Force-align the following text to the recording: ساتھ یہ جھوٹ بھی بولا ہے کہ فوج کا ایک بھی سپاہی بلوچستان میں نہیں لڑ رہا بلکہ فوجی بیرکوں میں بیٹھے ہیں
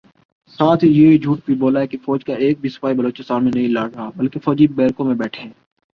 ساتھ 0.59 0.85
یہ 0.85 1.17
جھوٹ 1.17 1.39
بھی 1.45 1.55
بولا 1.55 1.79
ہے 1.79 1.87
کہ 1.87 1.97
فوج 2.05 2.23
کا 2.25 2.33
ایک 2.37 2.59
بھی 2.61 2.69
سپاہی 2.69 2.95
بلوچستان 2.95 3.43
میں 3.43 3.51
نہیں 3.55 3.67
لڑ 3.69 3.87
رہا 3.89 4.09
بلکہ 4.15 4.39
فوجی 4.39 4.67
بیرکوں 4.75 5.05
میں 5.05 5.15
بیٹھے 5.15 5.43
ہیں 5.43 5.51